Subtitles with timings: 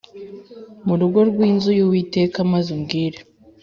[0.85, 3.19] mu rugo rw inzu y Uwiteka maze ubwire